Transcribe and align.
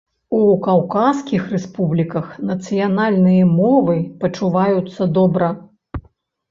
У 0.35 0.37
каўказскіх 0.67 1.43
рэспубліках 1.55 2.25
нацыянальныя 2.53 3.43
мовы 3.59 3.97
пачуваюцца 4.27 5.01
добра. 5.21 5.57